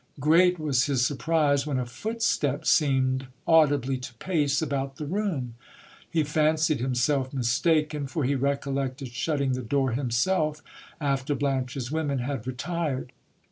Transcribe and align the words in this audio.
Great 0.19 0.57
was 0.57 0.85
his 0.85 1.05
surprise 1.05 1.67
when 1.67 1.77
a 1.77 1.85
footstep 1.85 2.65
seemed 2.65 3.27
audibly 3.45 3.99
to 3.99 4.15
pace 4.15 4.59
about 4.59 4.95
the 4.95 5.05
room. 5.05 5.53
He 6.09 6.23
fancied 6.23 6.79
himself 6.79 7.31
mistaken; 7.31 8.07
for 8.07 8.23
he 8.23 8.33
recollected 8.33 9.09
shutting 9.09 9.51
the 9.51 9.61
door 9.61 9.91
himself 9.91 10.63
after 10.99 11.35
Blanche's 11.35 11.91
women 11.91 12.17
had 12.17 12.47
retired. 12.47 13.11